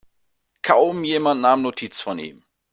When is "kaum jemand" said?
0.63-1.41